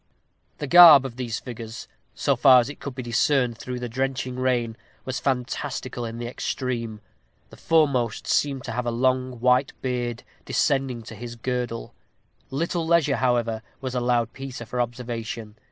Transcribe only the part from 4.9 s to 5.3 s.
was